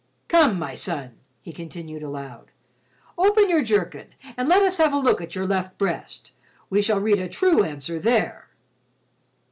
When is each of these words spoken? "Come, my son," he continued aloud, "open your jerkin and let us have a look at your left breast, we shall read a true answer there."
"Come, 0.29 0.57
my 0.57 0.73
son," 0.73 1.19
he 1.43 1.53
continued 1.53 2.01
aloud, 2.01 2.49
"open 3.19 3.47
your 3.47 3.61
jerkin 3.61 4.15
and 4.35 4.49
let 4.49 4.63
us 4.63 4.77
have 4.77 4.93
a 4.93 4.97
look 4.97 5.21
at 5.21 5.35
your 5.35 5.45
left 5.45 5.77
breast, 5.77 6.31
we 6.71 6.81
shall 6.81 6.99
read 6.99 7.19
a 7.19 7.29
true 7.29 7.61
answer 7.63 7.99
there." 7.99 8.49